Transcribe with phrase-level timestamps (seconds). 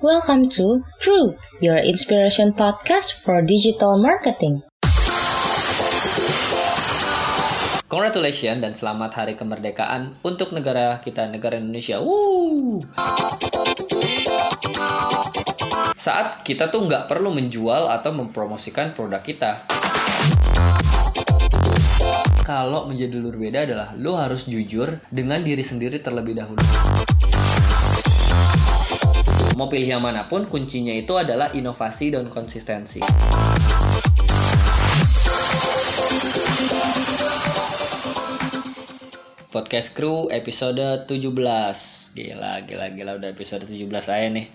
[0.00, 4.64] Welcome to True, your inspiration podcast for digital marketing.
[7.84, 12.00] Congratulations dan selamat hari kemerdekaan untuk negara kita, negara Indonesia.
[12.00, 12.80] Woo!
[16.00, 19.68] Saat kita tuh nggak perlu menjual atau mempromosikan produk kita.
[22.40, 26.64] Kalau menjadi lur beda adalah lo harus jujur dengan diri sendiri terlebih dahulu.
[29.60, 32.96] Mau pilih yang mana pun, kuncinya itu adalah inovasi dan konsistensi.
[39.52, 41.12] Podcast Crew episode 17
[42.16, 44.48] Gila, gila, gila udah episode 17 aja nih.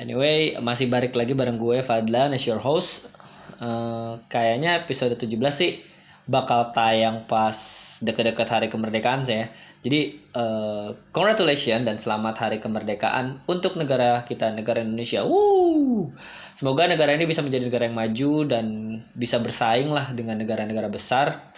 [0.00, 3.12] Anyway, masih balik lagi bareng gue Fadlan as your host.
[3.60, 5.84] Uh, Kayaknya episode 17 sih
[6.24, 7.60] bakal tayang pas
[8.00, 14.82] deket-deket hari kemerdekaan saya jadi uh, congratulations dan selamat hari kemerdekaan untuk negara kita, negara
[14.82, 15.22] Indonesia.
[15.22, 16.10] Woo!
[16.58, 18.66] Semoga negara ini bisa menjadi negara yang maju dan
[19.14, 21.54] bisa bersaing lah dengan negara-negara besar.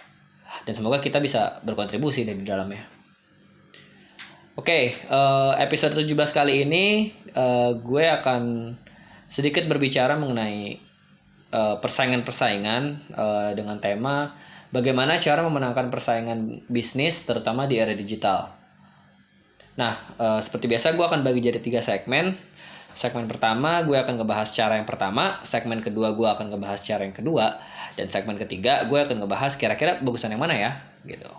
[0.69, 2.85] Dan semoga kita bisa berkontribusi di dalamnya.
[4.53, 8.75] Oke, okay, uh, eh, episode 17 kali ini uh, gue akan
[9.31, 10.89] sedikit berbicara mengenai
[11.51, 14.39] persaingan-persaingan uh, dengan tema
[14.71, 18.55] bagaimana cara memenangkan persaingan bisnis terutama di era digital.
[19.75, 22.33] Nah, e, seperti biasa gue akan bagi jadi tiga segmen.
[22.91, 27.15] Segmen pertama gue akan ngebahas cara yang pertama, segmen kedua gue akan ngebahas cara yang
[27.15, 27.55] kedua,
[27.95, 30.71] dan segmen ketiga gue akan ngebahas kira-kira bagusan yang mana ya,
[31.07, 31.31] gitu.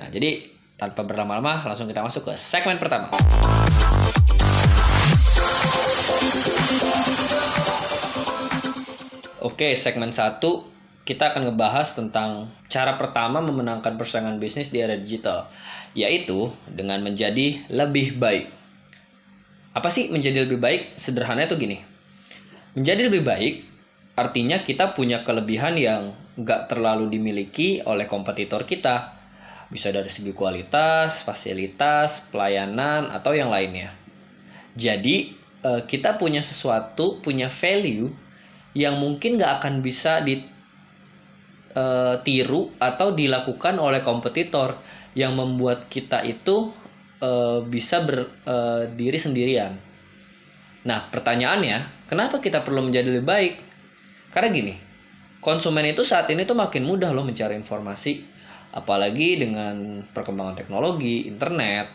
[0.00, 0.48] Nah, jadi
[0.80, 3.12] tanpa berlama-lama langsung kita masuk ke segmen pertama.
[9.44, 10.77] Oke, segmen satu
[11.08, 15.48] kita akan ngebahas tentang cara pertama memenangkan persaingan bisnis di era digital,
[15.96, 18.52] yaitu dengan menjadi lebih baik.
[19.72, 21.00] Apa sih menjadi lebih baik?
[21.00, 21.80] Sederhana itu gini.
[22.76, 23.54] Menjadi lebih baik
[24.20, 29.16] artinya kita punya kelebihan yang nggak terlalu dimiliki oleh kompetitor kita.
[29.72, 33.96] Bisa dari segi kualitas, fasilitas, pelayanan, atau yang lainnya.
[34.76, 35.32] Jadi,
[35.64, 38.12] eh, kita punya sesuatu, punya value
[38.76, 40.57] yang mungkin nggak akan bisa di
[41.74, 44.78] uh, tiru atau dilakukan oleh kompetitor
[45.12, 46.70] yang membuat kita itu
[47.20, 49.72] uh, bisa berdiri uh, sendirian.
[50.86, 53.54] Nah, pertanyaannya, kenapa kita perlu menjadi lebih baik?
[54.30, 54.74] Karena gini,
[55.42, 58.24] konsumen itu saat ini tuh makin mudah loh mencari informasi,
[58.72, 61.90] apalagi dengan perkembangan teknologi, internet.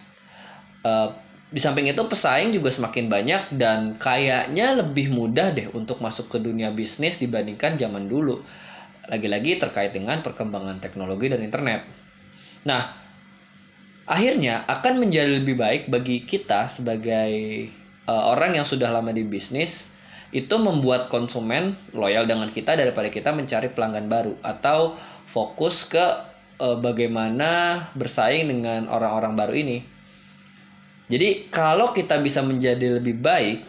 [0.83, 1.09] Uh,
[1.53, 6.41] di samping itu pesaing juga semakin banyak dan kayaknya lebih mudah deh untuk masuk ke
[6.41, 8.41] dunia bisnis dibandingkan zaman dulu
[9.07, 11.83] lagi-lagi terkait dengan perkembangan teknologi dan internet.
[12.63, 12.95] Nah,
[14.07, 17.67] akhirnya akan menjadi lebih baik bagi kita sebagai
[18.07, 19.87] uh, orang yang sudah lama di bisnis
[20.33, 24.97] itu membuat konsumen loyal dengan kita daripada kita mencari pelanggan baru atau
[25.29, 26.01] fokus ke
[26.57, 29.77] uh, bagaimana bersaing dengan orang-orang baru ini.
[31.11, 33.61] Jadi kalau kita bisa menjadi lebih baik,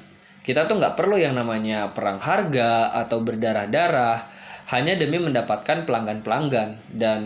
[0.46, 7.20] kita tuh nggak perlu yang namanya perang harga atau berdarah-darah hanya demi mendapatkan pelanggan-pelanggan dan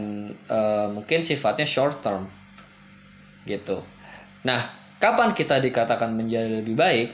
[0.51, 2.27] uh, mungkin sifatnya short term
[3.47, 3.81] gitu.
[4.43, 7.09] Nah, kapan kita dikatakan menjadi lebih baik?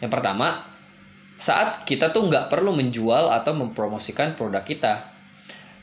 [0.00, 0.66] Yang pertama,
[1.36, 5.10] saat kita tuh nggak perlu menjual atau mempromosikan produk kita.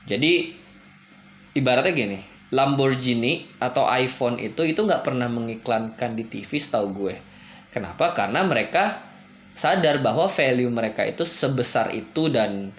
[0.09, 0.57] Jadi
[1.53, 2.19] ibaratnya gini,
[2.49, 7.15] Lamborghini atau iPhone itu itu nggak pernah mengiklankan di TV setahu gue.
[7.69, 8.17] Kenapa?
[8.17, 9.05] Karena mereka
[9.53, 12.73] sadar bahwa value mereka itu sebesar itu dan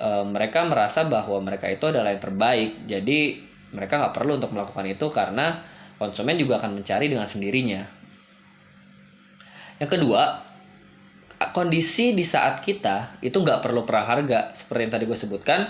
[0.00, 2.88] e, mereka merasa bahwa mereka itu adalah yang terbaik.
[2.88, 3.36] Jadi
[3.76, 5.60] mereka nggak perlu untuk melakukan itu karena
[6.00, 7.84] konsumen juga akan mencari dengan sendirinya.
[9.76, 10.22] Yang kedua
[11.52, 15.60] kondisi di saat kita itu nggak perlu perang harga seperti yang tadi gue sebutkan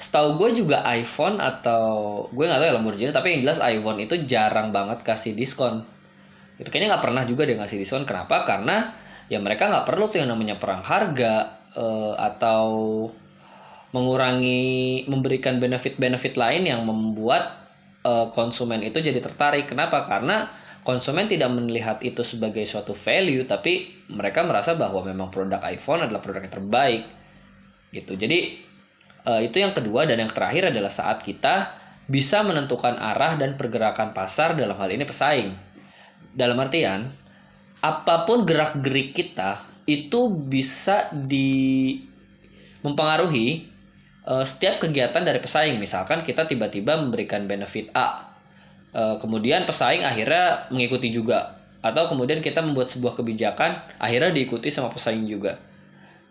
[0.00, 4.16] setahu gue juga iPhone atau gue nggak tahu ya Lamborghini tapi yang jelas iPhone itu
[4.24, 5.84] jarang banget kasih diskon.
[6.56, 8.08] Itu kayaknya nggak pernah juga dia ngasih diskon.
[8.08, 8.48] Kenapa?
[8.48, 8.96] Karena
[9.28, 12.64] ya mereka nggak perlu tuh yang namanya perang harga uh, atau
[13.90, 17.66] mengurangi memberikan benefit-benefit lain yang membuat
[18.06, 19.66] uh, konsumen itu jadi tertarik.
[19.66, 20.06] Kenapa?
[20.06, 20.46] Karena
[20.86, 26.22] konsumen tidak melihat itu sebagai suatu value, tapi mereka merasa bahwa memang produk iPhone adalah
[26.22, 27.02] produk yang terbaik.
[27.90, 28.12] Gitu.
[28.14, 28.38] Jadi
[29.26, 31.76] uh, itu yang kedua dan yang terakhir adalah saat kita
[32.10, 35.50] bisa menentukan arah dan pergerakan pasar dalam hal ini pesaing.
[36.30, 37.06] Dalam artian
[37.80, 41.96] apa pun gerak-gerik kita itu bisa di
[42.84, 43.69] mempengaruhi
[44.26, 48.30] uh, setiap kegiatan dari pesaing misalkan kita tiba-tiba memberikan benefit A
[48.92, 54.92] uh, kemudian pesaing akhirnya mengikuti juga atau kemudian kita membuat sebuah kebijakan akhirnya diikuti sama
[54.92, 55.56] pesaing juga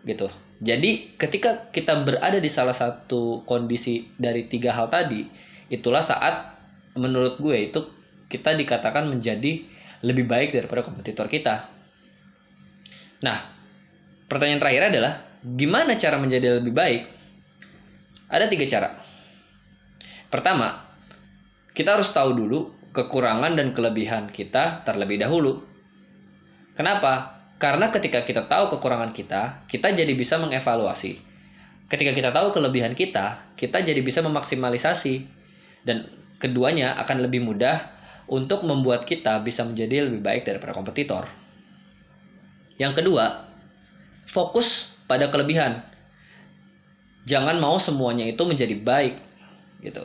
[0.06, 0.30] gitu.
[0.60, 5.24] Jadi ketika kita berada di salah satu kondisi dari tiga hal tadi
[5.72, 6.56] itulah saat
[6.96, 7.80] menurut gue itu
[8.28, 9.64] kita dikatakan menjadi
[10.04, 11.68] lebih baik daripada kompetitor kita.
[13.24, 13.50] Nah
[14.28, 17.02] pertanyaan terakhir adalah gimana cara menjadi lebih baik
[18.30, 18.96] ada tiga cara
[20.30, 20.86] pertama
[21.74, 25.62] kita harus tahu dulu kekurangan dan kelebihan kita terlebih dahulu.
[26.74, 27.38] Kenapa?
[27.60, 31.20] Karena ketika kita tahu kekurangan kita, kita jadi bisa mengevaluasi.
[31.90, 35.38] Ketika kita tahu kelebihan kita, kita jadi bisa memaksimalisasi.
[35.84, 36.08] Dan
[36.40, 37.84] keduanya akan lebih mudah
[38.30, 41.28] untuk membuat kita bisa menjadi lebih baik daripada kompetitor.
[42.80, 43.44] Yang kedua,
[44.24, 45.84] fokus pada kelebihan.
[47.28, 49.14] Jangan mau semuanya itu menjadi baik
[49.80, 50.04] gitu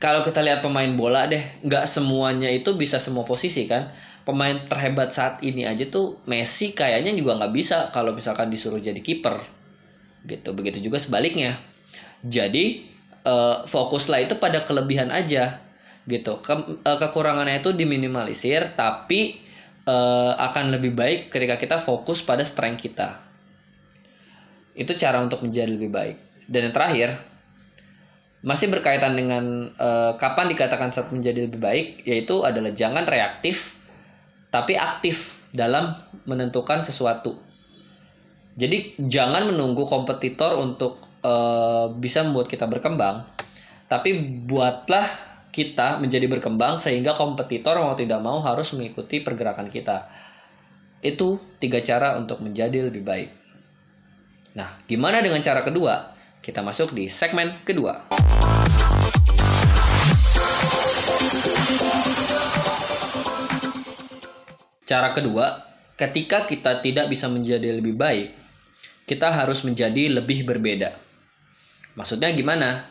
[0.00, 3.92] kalau kita lihat pemain bola deh, nggak semuanya itu bisa semua posisi kan.
[4.24, 8.96] Pemain terhebat saat ini aja tuh Messi kayaknya juga nggak bisa kalau misalkan disuruh jadi
[8.96, 9.44] kiper.
[10.24, 10.56] Gitu.
[10.56, 11.60] Begitu juga sebaliknya.
[12.24, 12.88] Jadi
[13.28, 15.60] uh, fokuslah itu pada kelebihan aja
[16.08, 16.40] gitu.
[16.40, 19.36] Ke, uh, kekurangannya itu diminimalisir tapi
[19.84, 23.20] uh, akan lebih baik ketika kita fokus pada strength kita.
[24.74, 26.16] Itu cara untuk menjadi lebih baik.
[26.50, 27.08] Dan yang terakhir,
[28.40, 33.76] masih berkaitan dengan uh, kapan dikatakan saat menjadi lebih baik yaitu adalah jangan reaktif
[34.48, 35.92] tapi aktif dalam
[36.24, 37.36] menentukan sesuatu.
[38.58, 43.22] Jadi jangan menunggu kompetitor untuk uh, bisa membuat kita berkembang,
[43.86, 44.10] tapi
[44.50, 45.06] buatlah
[45.54, 50.10] kita menjadi berkembang sehingga kompetitor mau tidak mau harus mengikuti pergerakan kita.
[50.98, 53.39] Itu tiga cara untuk menjadi lebih baik.
[54.50, 56.10] Nah, gimana dengan cara kedua?
[56.42, 58.10] Kita masuk di segmen kedua.
[64.90, 65.46] Cara kedua,
[65.94, 68.34] ketika kita tidak bisa menjadi lebih baik,
[69.06, 70.98] kita harus menjadi lebih berbeda.
[71.94, 72.90] Maksudnya gimana?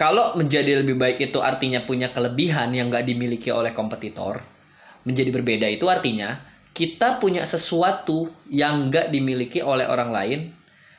[0.00, 4.40] Kalau menjadi lebih baik itu artinya punya kelebihan yang nggak dimiliki oleh kompetitor,
[5.04, 10.40] menjadi berbeda itu artinya kita punya sesuatu yang nggak dimiliki oleh orang lain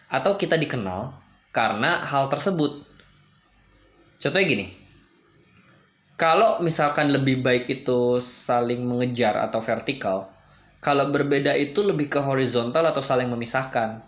[0.08, 1.12] atau kita dikenal
[1.52, 2.80] karena hal tersebut.
[4.24, 4.68] Contohnya gini,
[6.16, 10.32] kalau misalkan lebih baik itu saling mengejar atau vertikal,
[10.80, 14.00] kalau berbeda itu lebih ke horizontal atau saling memisahkan.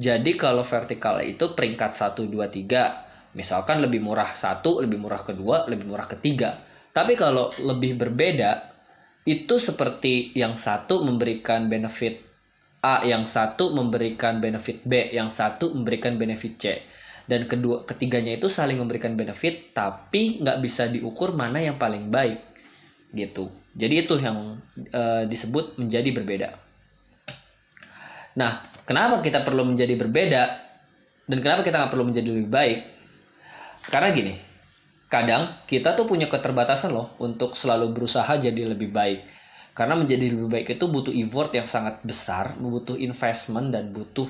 [0.00, 3.36] Jadi kalau vertikal itu peringkat 1, 2, 3.
[3.36, 6.56] Misalkan lebih murah satu, lebih murah kedua, lebih murah ketiga.
[6.96, 8.71] Tapi kalau lebih berbeda,
[9.22, 12.22] itu seperti yang satu memberikan benefit
[12.82, 16.64] A, yang satu memberikan benefit B, yang satu memberikan benefit C.
[17.22, 22.42] Dan kedua ketiganya itu saling memberikan benefit, tapi nggak bisa diukur mana yang paling baik,
[23.14, 23.54] gitu.
[23.78, 26.48] Jadi itu yang e, disebut menjadi berbeda.
[28.34, 30.42] Nah, kenapa kita perlu menjadi berbeda
[31.30, 32.80] dan kenapa kita nggak perlu menjadi lebih baik?
[33.86, 34.34] Karena gini,
[35.12, 39.20] kadang kita tuh punya keterbatasan loh untuk selalu berusaha jadi lebih baik
[39.72, 44.28] karena menjadi lebih baik itu butuh effort yang sangat besar, butuh investment dan butuh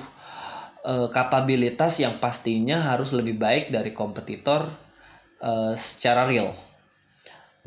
[0.87, 4.71] uh, kapabilitas yang pastinya harus lebih baik dari kompetitor
[5.43, 6.55] uh, secara real.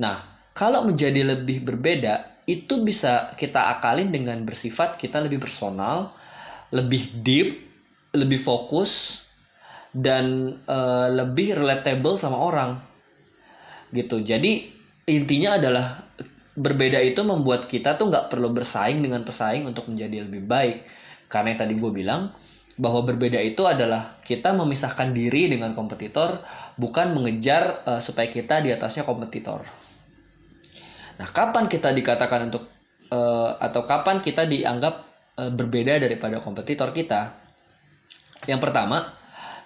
[0.01, 0.25] Nah,
[0.57, 6.17] kalau menjadi lebih berbeda, itu bisa kita akalin dengan bersifat kita lebih personal,
[6.73, 7.61] lebih deep,
[8.17, 9.21] lebih fokus,
[9.93, 12.81] dan uh, lebih relatable sama orang.
[13.97, 14.21] Gitu.
[14.21, 14.69] Jadi
[15.09, 16.05] intinya adalah
[16.57, 20.89] berbeda itu membuat kita tuh nggak perlu bersaing dengan pesaing untuk menjadi lebih baik
[21.29, 22.33] karena yang tadi gue bilang
[22.77, 26.45] bahwa berbeda itu adalah kita memisahkan diri dengan kompetitor
[26.77, 29.65] bukan mengejar uh, supaya kita di atasnya kompetitor.
[31.17, 32.69] Nah, kapan kita dikatakan untuk
[33.09, 34.95] uh, atau kapan kita dianggap
[35.41, 37.33] uh, berbeda daripada kompetitor kita?
[38.45, 39.09] Yang pertama,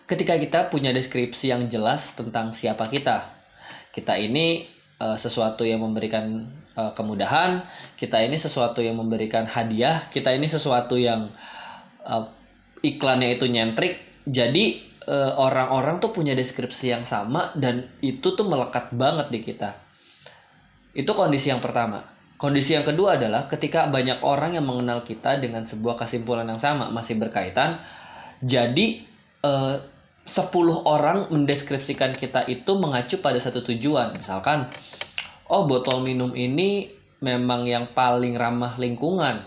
[0.06, 3.39] ketika kita punya deskripsi yang jelas tentang siapa kita.
[3.90, 4.66] Kita ini
[5.02, 6.46] uh, sesuatu yang memberikan
[6.78, 7.66] uh, kemudahan,
[7.98, 11.26] kita ini sesuatu yang memberikan hadiah, kita ini sesuatu yang
[12.06, 12.24] uh,
[12.80, 14.22] iklannya itu nyentrik.
[14.28, 19.74] Jadi orang-orang uh, tuh punya deskripsi yang sama dan itu tuh melekat banget di kita.
[20.94, 22.06] Itu kondisi yang pertama.
[22.38, 26.94] Kondisi yang kedua adalah ketika banyak orang yang mengenal kita dengan sebuah kesimpulan yang sama
[26.94, 27.82] masih berkaitan.
[28.40, 29.02] Jadi
[30.30, 34.14] 10 orang mendeskripsikan kita itu mengacu pada satu tujuan.
[34.14, 34.70] Misalkan,
[35.50, 36.86] oh botol minum ini
[37.18, 39.42] memang yang paling ramah lingkungan.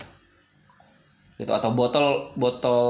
[1.40, 2.84] Gitu atau botol botol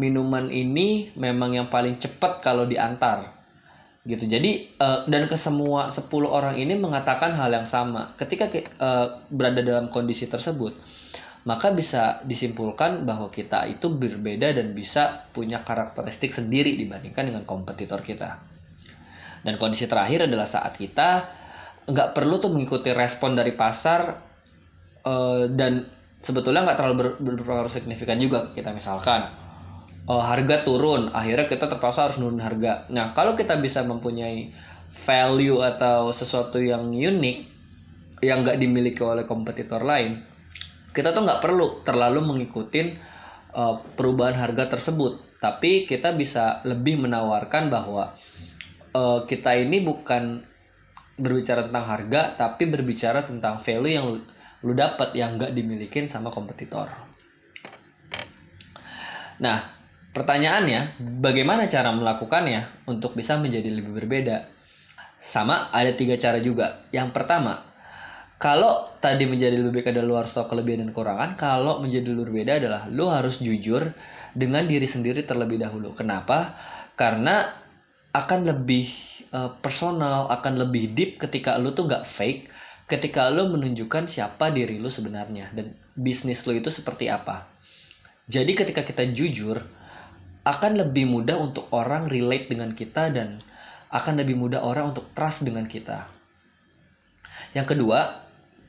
[0.00, 3.36] minuman ini memang yang paling cepat kalau diantar.
[4.04, 9.24] gitu jadi uh, dan ke semua 10 orang ini mengatakan hal yang sama ketika uh,
[9.32, 10.76] berada dalam kondisi tersebut
[11.44, 18.00] maka bisa disimpulkan bahwa kita itu berbeda dan bisa punya karakteristik sendiri dibandingkan dengan kompetitor
[18.00, 18.40] kita.
[19.44, 21.28] Dan kondisi terakhir adalah saat kita
[21.84, 24.16] nggak perlu tuh mengikuti respon dari pasar
[25.04, 25.84] uh, dan
[26.24, 28.72] sebetulnya nggak terlalu ber, berpengaruh signifikan juga kita.
[28.72, 29.28] Misalkan
[30.08, 32.88] uh, harga turun akhirnya kita terpaksa harus nurun harga.
[32.88, 34.48] Nah kalau kita bisa mempunyai
[35.04, 37.52] value atau sesuatu yang unik
[38.24, 40.33] yang nggak dimiliki oleh kompetitor lain
[40.94, 42.94] kita tuh nggak perlu terlalu mengikuti
[43.52, 48.14] uh, perubahan harga tersebut tapi kita bisa lebih menawarkan bahwa
[48.94, 50.40] uh, kita ini bukan
[51.18, 54.06] berbicara tentang harga tapi berbicara tentang value yang
[54.64, 56.88] lu dapat yang nggak dimilikin sama kompetitor.
[59.44, 59.60] Nah,
[60.16, 64.48] pertanyaannya, bagaimana cara melakukannya untuk bisa menjadi lebih berbeda?
[65.20, 66.88] Sama, ada tiga cara juga.
[66.96, 67.60] Yang pertama,
[68.44, 72.60] kalau tadi menjadi lebih baik ada luar stok kelebihan dan kekurangan, kalau menjadi lebih berbeda
[72.60, 73.80] adalah lu harus jujur
[74.36, 75.96] dengan diri sendiri terlebih dahulu.
[75.96, 76.52] Kenapa?
[76.92, 77.48] Karena
[78.12, 78.92] akan lebih
[79.32, 82.52] uh, personal, akan lebih deep ketika lu tuh gak fake,
[82.84, 87.48] ketika lo menunjukkan siapa diri lo sebenarnya dan bisnis lo itu seperti apa.
[88.28, 89.56] Jadi ketika kita jujur,
[90.44, 93.40] akan lebih mudah untuk orang relate dengan kita dan
[93.88, 96.12] akan lebih mudah orang untuk trust dengan kita.
[97.56, 98.23] Yang kedua,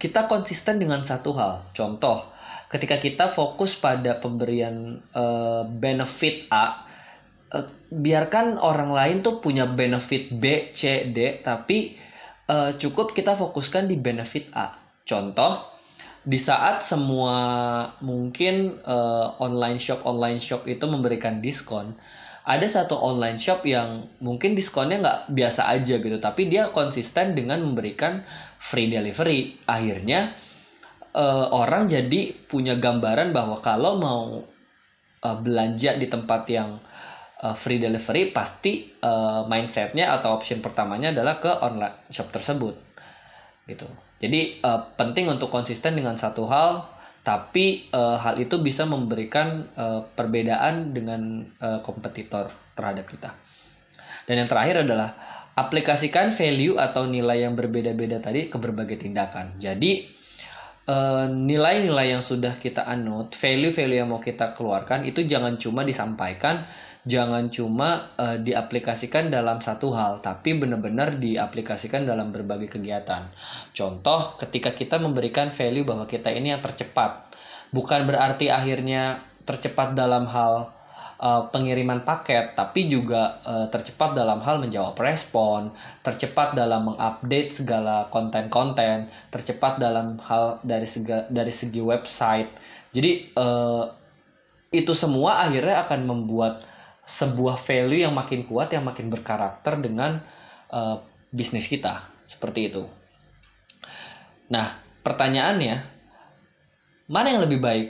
[0.05, 1.65] kita konsisten dengan satu hal.
[1.73, 2.29] Contoh,
[2.69, 6.85] ketika kita fokus pada pemberian uh, benefit A,
[7.49, 11.97] uh, biarkan orang lain tuh punya benefit B, C, D, tapi
[12.53, 14.77] uh, cukup kita fokuskan di benefit A.
[15.01, 15.73] Contoh,
[16.21, 17.37] di saat semua
[18.05, 21.97] mungkin uh, online shop online shop itu memberikan diskon,
[22.45, 27.59] ada satu online shop yang mungkin diskonnya nggak biasa aja gitu, tapi dia konsisten dengan
[27.65, 28.21] memberikan
[28.61, 29.57] free delivery.
[29.65, 30.37] Akhirnya
[31.17, 34.45] uh, orang jadi punya gambaran bahwa kalau mau
[35.25, 36.77] uh, belanja di tempat yang
[37.41, 42.77] uh, free delivery pasti uh, mindsetnya atau option pertamanya adalah ke online shop tersebut
[43.65, 43.89] gitu
[44.21, 46.85] jadi uh, penting untuk konsisten dengan satu hal
[47.25, 53.33] tapi uh, hal itu bisa memberikan uh, perbedaan dengan uh, kompetitor terhadap kita.
[54.29, 55.17] Dan yang terakhir adalah
[55.57, 59.57] aplikasikan value atau nilai yang berbeda-beda tadi ke berbagai tindakan.
[59.57, 60.13] Jadi
[61.33, 66.61] nilai-nilai uh, yang sudah kita anut, value-value yang mau kita keluarkan itu jangan cuma disampaikan,
[67.05, 73.29] jangan cuma uh, diaplikasikan dalam satu hal, tapi benar-benar diaplikasikan dalam berbagai kegiatan.
[73.71, 77.29] Contoh, ketika kita memberikan value bahwa kita ini yang tercepat,
[77.69, 80.73] bukan berarti akhirnya tercepat dalam hal
[81.21, 85.69] uh, pengiriman paket, tapi juga uh, tercepat dalam hal menjawab respon,
[86.01, 92.49] tercepat dalam mengupdate segala konten-konten, tercepat dalam hal dari segi dari segi website.
[92.89, 93.85] Jadi uh,
[94.73, 96.65] itu semua akhirnya akan membuat
[97.05, 100.25] sebuah value yang makin kuat yang makin berkarakter dengan
[100.73, 100.97] uh,
[101.29, 102.83] bisnis kita seperti itu.
[104.49, 105.85] Nah, pertanyaannya
[107.05, 107.87] mana yang lebih baik?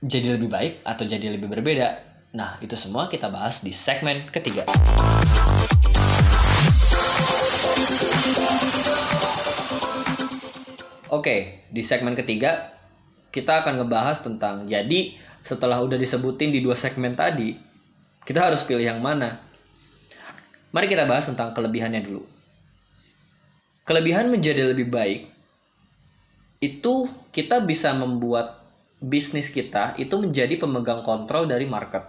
[0.00, 2.00] Jadi lebih baik atau jadi lebih berbeda?
[2.32, 4.64] Nah, itu semua kita bahas di segmen ketiga.
[11.12, 12.72] Oke, di segmen ketiga
[13.32, 17.56] kita akan ngebahas tentang jadi setelah udah disebutin di dua segmen tadi,
[18.26, 19.38] kita harus pilih yang mana.
[20.74, 22.26] Mari kita bahas tentang kelebihannya dulu.
[23.86, 25.30] Kelebihan menjadi lebih baik
[26.58, 28.66] itu kita bisa membuat
[28.98, 32.02] bisnis kita itu menjadi pemegang kontrol dari market.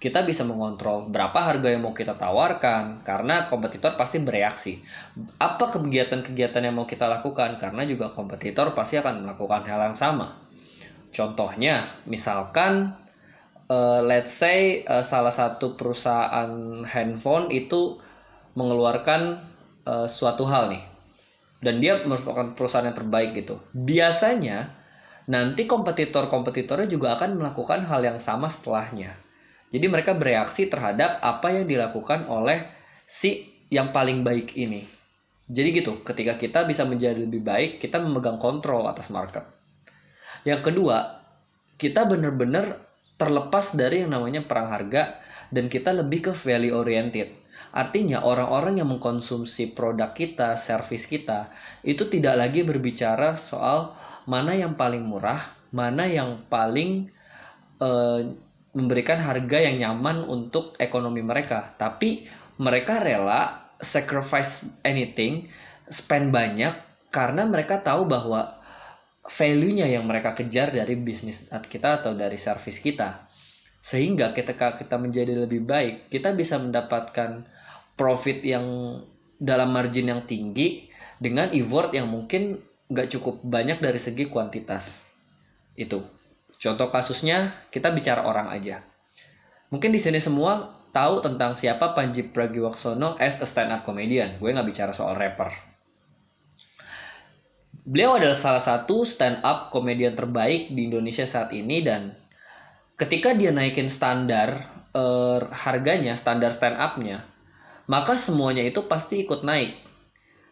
[0.00, 4.80] Kita bisa mengontrol berapa harga yang mau kita tawarkan karena kompetitor pasti bereaksi.
[5.36, 10.40] Apa kegiatan-kegiatan yang mau kita lakukan karena juga kompetitor pasti akan melakukan hal yang sama.
[11.14, 13.03] Contohnya, misalkan
[13.68, 17.96] uh, let's say uh, salah satu perusahaan handphone itu
[18.58, 19.40] mengeluarkan
[19.88, 20.84] uh, suatu hal nih.
[21.64, 23.56] Dan dia merupakan perusahaan yang terbaik gitu.
[23.72, 24.68] Biasanya
[25.32, 29.16] nanti kompetitor-kompetitornya juga akan melakukan hal yang sama setelahnya.
[29.72, 32.68] Jadi mereka bereaksi terhadap apa yang dilakukan oleh
[33.08, 34.84] si yang paling baik ini.
[35.48, 39.44] Jadi gitu ketika kita bisa menjadi lebih baik kita memegang kontrol atas market.
[40.44, 41.24] Yang kedua
[41.80, 42.83] kita benar-benar
[43.14, 45.22] terlepas dari yang namanya perang harga
[45.54, 47.30] dan kita lebih ke value oriented.
[47.74, 51.50] Artinya orang-orang yang mengkonsumsi produk kita, service kita,
[51.82, 53.94] itu tidak lagi berbicara soal
[54.30, 57.10] mana yang paling murah, mana yang paling
[57.82, 58.22] uh,
[58.74, 62.26] memberikan harga yang nyaman untuk ekonomi mereka, tapi
[62.58, 65.50] mereka rela sacrifice anything,
[65.90, 66.74] spend banyak
[67.10, 68.58] karena mereka tahu bahwa
[69.24, 73.24] value-nya yang mereka kejar dari bisnis kita atau dari service kita.
[73.84, 77.44] Sehingga ketika kita menjadi lebih baik, kita bisa mendapatkan
[77.96, 78.98] profit yang
[79.36, 80.88] dalam margin yang tinggi
[81.20, 85.04] dengan effort yang mungkin nggak cukup banyak dari segi kuantitas.
[85.76, 86.04] Itu.
[86.56, 88.80] Contoh kasusnya, kita bicara orang aja.
[89.68, 94.38] Mungkin di sini semua tahu tentang siapa Panji Pragiwaksono as a stand-up comedian.
[94.40, 95.73] Gue nggak bicara soal rapper.
[97.84, 102.16] Beliau adalah salah satu stand-up komedian terbaik di Indonesia saat ini dan
[102.96, 107.28] ketika dia naikin standar uh, harganya, standar stand-upnya,
[107.84, 109.76] maka semuanya itu pasti ikut naik.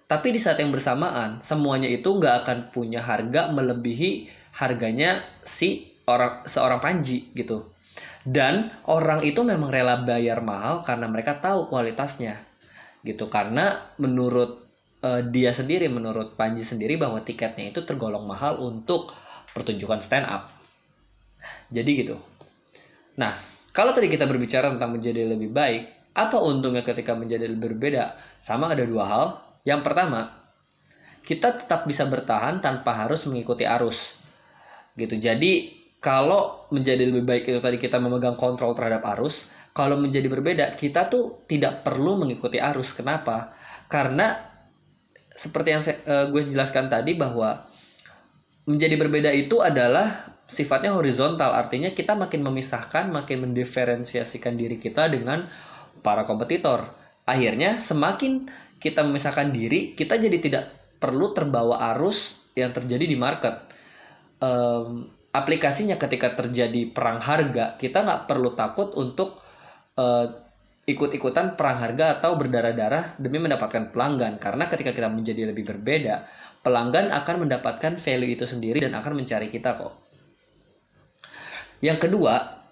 [0.04, 6.44] Tapi di saat yang bersamaan, semuanya itu nggak akan punya harga melebihi harganya si orang
[6.44, 7.72] seorang Panji gitu.
[8.22, 12.44] Dan orang itu memang rela bayar mahal karena mereka tahu kualitasnya.
[13.00, 13.24] Gitu.
[13.26, 14.61] Karena menurut
[15.02, 19.12] uh, dia sendiri, menurut Panji sendiri bahwa tiketnya itu tergolong mahal untuk
[19.52, 20.48] pertunjukan stand up.
[21.68, 22.16] Jadi gitu.
[23.18, 23.36] Nah,
[23.74, 28.16] kalau tadi kita berbicara tentang menjadi lebih baik, apa untungnya ketika menjadi berbeda?
[28.40, 29.26] Sama ada dua hal.
[29.64, 30.32] Yang pertama,
[31.22, 34.16] kita tetap bisa bertahan tanpa harus mengikuti arus.
[34.96, 35.16] Gitu.
[35.16, 40.76] Jadi kalau menjadi lebih baik itu tadi kita memegang kontrol terhadap arus, kalau menjadi berbeda
[40.76, 42.92] kita tuh tidak perlu mengikuti arus.
[42.92, 43.56] Kenapa?
[43.88, 44.51] Karena
[45.32, 47.64] seperti yang saya, uh, gue jelaskan tadi bahwa
[48.68, 55.48] menjadi berbeda itu adalah sifatnya horizontal, artinya kita makin memisahkan, makin mendiferensiasikan diri kita dengan
[56.04, 56.86] para kompetitor.
[57.24, 60.64] Akhirnya semakin kita memisahkan diri, kita jadi tidak
[61.00, 63.54] perlu terbawa arus yang terjadi di market.
[64.42, 69.40] Um, aplikasinya ketika terjadi perang harga kita nggak perlu takut untuk
[69.96, 70.41] uh,
[70.82, 74.42] ikut-ikutan perang harga atau berdarah-darah demi mendapatkan pelanggan.
[74.42, 76.26] Karena ketika kita menjadi lebih berbeda
[76.62, 79.94] pelanggan akan mendapatkan value itu sendiri dan akan mencari kita kok.
[81.82, 82.62] Yang kedua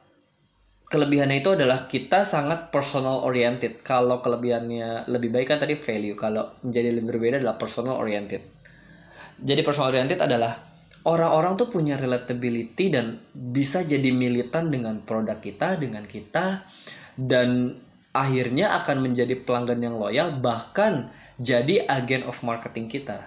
[0.91, 3.83] kelebihannya itu adalah kita sangat personal oriented.
[3.83, 6.19] Kalau kelebihannya lebih baik kan tadi value.
[6.19, 8.43] Kalau menjadi lebih berbeda adalah personal oriented.
[9.39, 10.59] Jadi personal oriented adalah
[11.07, 16.67] orang-orang tuh punya relatability dan bisa jadi militan dengan produk kita, dengan kita
[17.19, 17.75] dan
[18.11, 23.25] akhirnya akan menjadi pelanggan yang loyal bahkan jadi agen of marketing kita.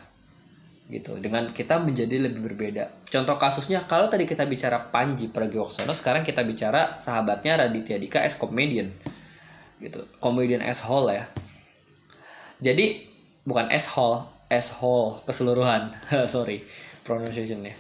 [0.92, 1.16] Gitu.
[1.18, 2.92] Dengan kita menjadi lebih berbeda.
[3.08, 8.36] Contoh kasusnya kalau tadi kita bicara Panji Pragiwaksono sekarang kita bicara sahabatnya Raditya Dika as
[8.36, 8.92] comedian.
[9.80, 10.04] Gitu.
[10.20, 11.26] Comedian as whole ya.
[12.60, 13.08] Jadi
[13.48, 15.96] bukan as whole as whole keseluruhan.
[16.34, 16.68] Sorry
[17.04, 17.76] pronunciationnya.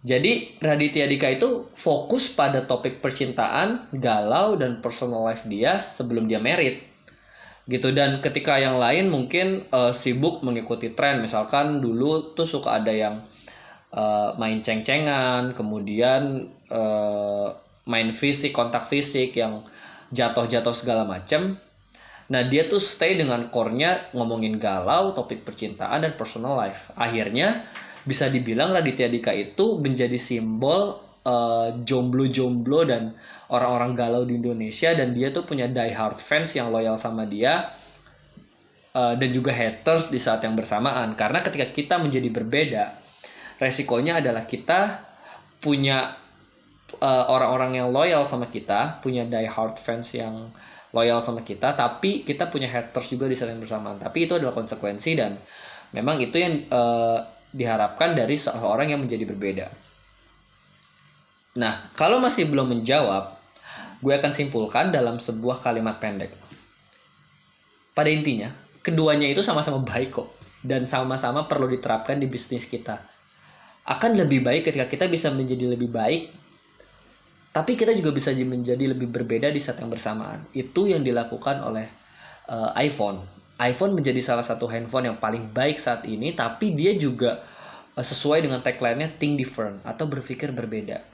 [0.00, 6.40] Jadi Raditya Dika itu fokus pada topik percintaan, galau dan personal life dia sebelum dia
[6.40, 6.88] merit.
[7.68, 12.88] Gitu dan ketika yang lain mungkin uh, sibuk mengikuti tren, misalkan dulu tuh suka ada
[12.88, 13.20] yang
[13.92, 17.52] uh, main ceng-cengan, kemudian uh,
[17.84, 19.68] main fisik, kontak fisik yang
[20.16, 21.60] jatuh-jatuh segala macam.
[22.30, 26.88] Nah dia tuh stay dengan core-nya ngomongin galau, topik percintaan dan personal life.
[26.96, 27.68] Akhirnya
[28.04, 33.12] bisa dibilang Raditya Dika itu menjadi simbol uh, jomblo-jomblo dan
[33.52, 37.74] orang-orang galau di Indonesia dan dia tuh punya die hard fans yang loyal sama dia
[38.96, 41.12] uh, dan juga haters di saat yang bersamaan.
[41.18, 42.84] Karena ketika kita menjadi berbeda,
[43.60, 45.04] resikonya adalah kita
[45.60, 46.16] punya
[47.00, 50.48] uh, orang-orang yang loyal sama kita, punya die hard fans yang
[50.90, 54.50] loyal sama kita tapi kita punya haters juga di saat yang bersamaan tapi itu adalah
[54.50, 55.38] konsekuensi dan
[55.94, 59.66] memang itu yang uh, diharapkan dari seorang yang menjadi berbeda
[61.58, 63.38] nah kalau masih belum menjawab
[64.00, 66.32] gue akan simpulkan dalam sebuah kalimat pendek
[67.92, 70.28] pada intinya keduanya itu sama-sama baik kok
[70.62, 73.02] dan sama-sama perlu diterapkan di bisnis kita
[73.84, 76.40] akan lebih baik ketika kita bisa menjadi lebih baik
[77.50, 80.46] tapi kita juga bisa menjadi lebih berbeda di saat yang bersamaan.
[80.54, 81.90] Itu yang dilakukan oleh
[82.46, 83.26] uh, iPhone.
[83.60, 87.44] iPhone menjadi salah satu handphone yang paling baik saat ini, tapi dia juga
[87.92, 91.04] uh, sesuai dengan tagline-nya think different atau berpikir berbeda.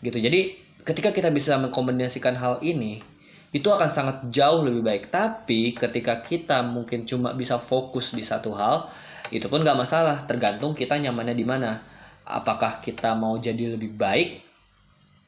[0.00, 0.16] Gitu.
[0.16, 0.40] Jadi
[0.80, 3.04] ketika kita bisa mengkombinasikan hal ini,
[3.52, 5.04] itu akan sangat jauh lebih baik.
[5.12, 8.88] Tapi ketika kita mungkin cuma bisa fokus di satu hal,
[9.28, 10.24] itu pun gak masalah.
[10.24, 11.84] Tergantung kita nyamannya di mana.
[12.24, 14.48] Apakah kita mau jadi lebih baik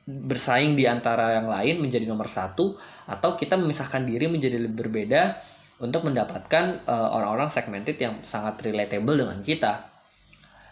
[0.02, 2.74] bersaing di antara yang lain menjadi nomor satu
[3.06, 5.38] atau kita memisahkan diri menjadi lebih berbeda
[5.82, 9.90] untuk mendapatkan uh, orang-orang segmented yang sangat relatable dengan kita.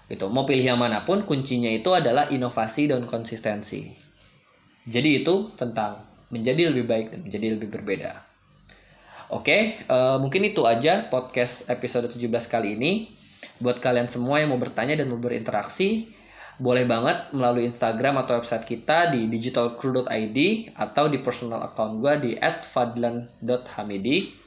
[0.06, 0.30] Gitu.
[0.30, 3.90] Mau pilih yang mana pun kuncinya itu adalah inovasi dan konsistensi.
[4.86, 8.22] Jadi itu tentang menjadi lebih baik dan menjadi lebih berbeda.
[9.34, 13.10] Oke, uh, mungkin itu aja podcast episode 17 kali ini.
[13.58, 16.10] Buat kalian semua yang mau bertanya dan mau berinteraksi,
[16.58, 20.38] boleh banget melalui Instagram atau website kita di digitalcrew.id
[20.74, 24.39] atau di personal account gue di @fadlan.hamidi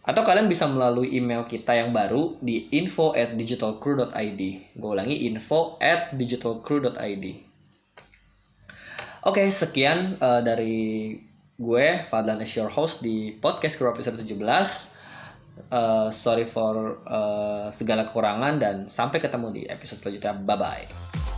[0.00, 4.40] atau kalian bisa melalui email kita yang baru di info at digitalcrew.id
[4.72, 7.24] gue ulangi info at digitalcrew.id
[9.28, 11.12] oke sekian uh, dari
[11.60, 14.40] gue Fadlan as your host di podcast Crew episode 17
[15.68, 20.32] uh, sorry for uh, segala kekurangan dan sampai ketemu di episode selanjutnya.
[20.32, 21.29] Bye bye